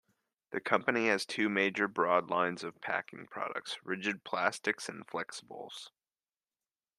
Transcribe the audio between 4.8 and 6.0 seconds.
and Flexibles.